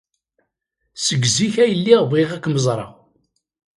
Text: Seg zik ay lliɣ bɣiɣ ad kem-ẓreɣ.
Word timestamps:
Seg 1.05 1.23
zik 1.35 1.55
ay 1.63 1.73
lliɣ 1.79 2.01
bɣiɣ 2.11 2.29
ad 2.31 2.41
kem-ẓreɣ. 2.43 2.91